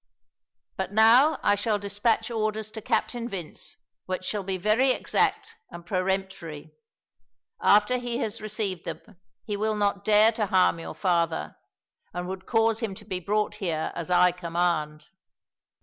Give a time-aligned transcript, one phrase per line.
[0.77, 3.77] But now I shall despatch orders to Captain Vince
[4.07, 6.71] which shall be very exact and peremptory.
[7.61, 9.01] After he has received them
[9.45, 11.55] he will not dare to harm your father,
[12.15, 15.09] and would cause him to be brought here as I command."